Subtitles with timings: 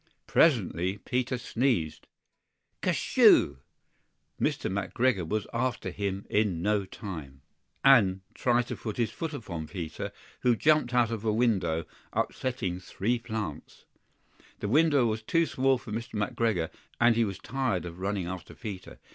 [0.25, 2.07] Presently Peter sneezed
[2.81, 3.57] "Kertyschoo!"
[4.41, 4.67] Mr.
[4.71, 7.43] McGregor was after him in no time,
[7.85, 12.79] AND tried to put his foot upon Peter, who jumped out of a window, upsetting
[12.79, 13.85] three plants.
[14.59, 16.13] The window was too small for Mr.
[16.15, 18.97] McGregor, and he was tired of running after Peter.